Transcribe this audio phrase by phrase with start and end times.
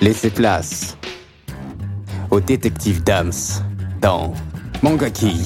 [0.00, 0.96] Laissez place
[2.30, 3.32] au détective Dams
[4.00, 4.32] dans
[4.80, 5.40] Mangaki.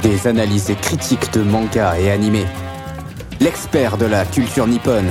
[0.00, 2.46] Des analyses et critiques de manga et animés.
[3.40, 5.10] L'expert de la culture nippone.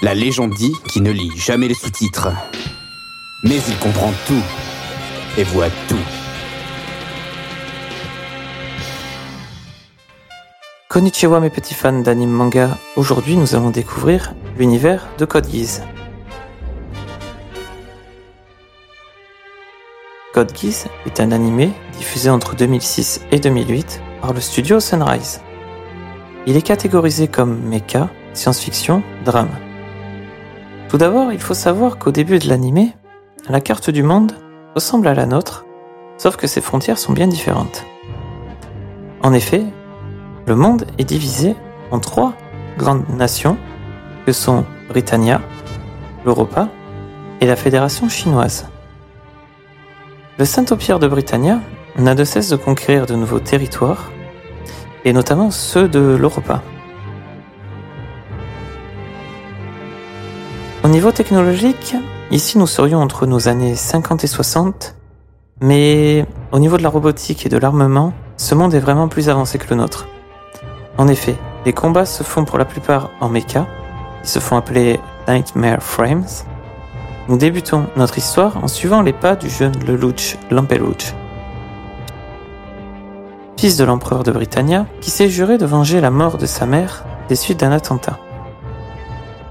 [0.00, 2.28] La légende dit qu'il ne lit jamais les sous-titres.
[3.44, 4.42] Mais il comprend tout
[5.36, 6.19] et voit tout.
[11.00, 15.80] Konnichiwa mes petits fans d'anime manga, aujourd'hui nous allons découvrir l'univers de Code Geass.
[20.34, 25.40] Code Geass est un animé diffusé entre 2006 et 2008 par le studio Sunrise.
[26.46, 29.56] Il est catégorisé comme mecha, science-fiction, drame.
[30.90, 32.92] Tout d'abord, il faut savoir qu'au début de l'animé,
[33.48, 34.32] la carte du monde
[34.74, 35.64] ressemble à la nôtre,
[36.18, 37.86] sauf que ses frontières sont bien différentes.
[39.22, 39.64] En effet,
[40.50, 41.54] le monde est divisé
[41.92, 42.32] en trois
[42.76, 43.56] grandes nations
[44.26, 45.40] que sont Britannia,
[46.24, 46.68] l'Europa
[47.40, 48.68] et la Fédération chinoise.
[50.40, 51.60] Le Saint-Empire de Britannia
[51.96, 54.10] n'a de cesse de conquérir de nouveaux territoires,
[55.04, 56.64] et notamment ceux de l'Europa.
[60.82, 61.94] Au niveau technologique,
[62.32, 64.96] ici nous serions entre nos années 50 et 60,
[65.60, 69.56] mais au niveau de la robotique et de l'armement, ce monde est vraiment plus avancé
[69.56, 70.08] que le nôtre.
[71.00, 73.66] En effet, les combats se font pour la plupart en mecha,
[74.22, 76.26] ils se font appeler Nightmare Frames.
[77.26, 81.14] Nous débutons notre histoire en suivant les pas du jeune Lelouch Lampelouch,
[83.56, 87.06] fils de l'empereur de Britannia, qui s'est juré de venger la mort de sa mère
[87.30, 88.18] des suites d'un attentat.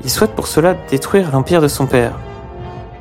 [0.04, 2.14] Il souhaite pour cela détruire l'empire de son père.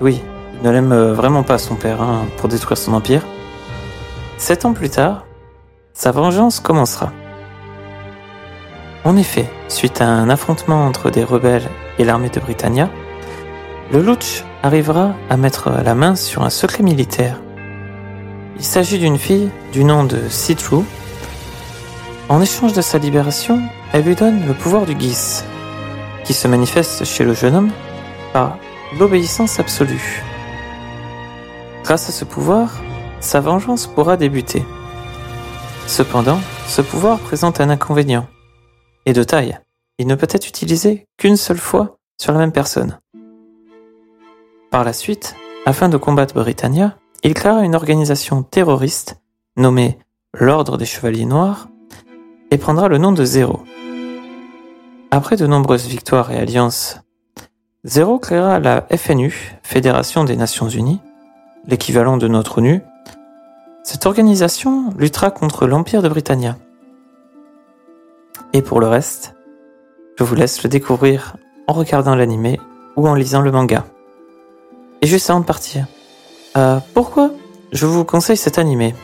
[0.01, 0.23] Oui,
[0.55, 3.27] il ne l'aime euh, vraiment pas son père hein, pour détruire son empire.
[4.39, 5.27] Sept ans plus tard,
[5.93, 7.13] sa vengeance commencera.
[9.05, 12.91] En effet, suite à un affrontement entre des rebelles et l'armée de Britannia,
[13.93, 17.41] le Luch arrivera à mettre la main sur un secret militaire.
[18.57, 20.83] Il s'agit d'une fille du nom de Citru.
[22.29, 25.43] En échange de sa libération, elle lui donne le pouvoir du Gis,
[26.25, 27.71] qui se manifeste chez le jeune homme
[28.33, 28.59] par
[28.99, 30.23] l'obéissance absolue.
[31.85, 32.73] Grâce à ce pouvoir,
[33.21, 34.65] sa vengeance pourra débuter.
[35.87, 38.27] Cependant, ce pouvoir présente un inconvénient
[39.09, 39.59] et de taille.
[39.99, 42.99] Il ne peut être utilisé qu'une seule fois sur la même personne.
[44.71, 49.17] Par la suite, afin de combattre Britannia, il créera une organisation terroriste
[49.57, 49.99] nommée
[50.39, 51.69] l'Ordre des Chevaliers Noirs
[52.51, 53.61] et prendra le nom de Zéro.
[55.11, 57.01] Après de nombreuses victoires et alliances,
[57.85, 61.01] Zéro créera la FNU, Fédération des Nations Unies,
[61.67, 62.83] l'équivalent de notre ONU.
[63.85, 66.59] Cette organisation luttera contre l'Empire de Britannia.
[68.53, 69.35] Et pour le reste,
[70.19, 71.37] je vous laisse le découvrir
[71.67, 72.59] en regardant l'animé
[72.97, 73.85] ou en lisant le manga.
[75.03, 75.87] Et juste avant de partir,
[76.57, 77.31] euh, pourquoi
[77.73, 78.95] je vous conseille cet animé?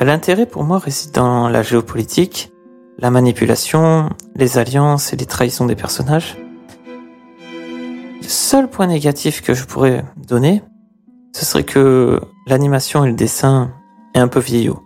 [0.00, 2.52] L'intérêt pour moi réside dans la géopolitique,
[2.98, 6.36] la manipulation, les alliances et les trahisons des personnages.
[8.20, 10.62] Le seul point négatif que je pourrais donner,
[11.34, 13.72] ce serait que l'animation et le dessin
[14.14, 14.82] est un peu vieillot.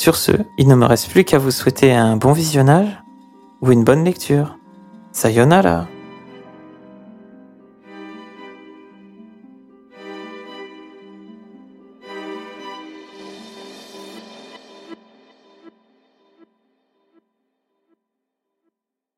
[0.00, 3.02] Sur ce, il ne me reste plus qu'à vous souhaiter un bon visionnage
[3.60, 4.56] ou une bonne lecture.
[5.12, 5.88] Sayonara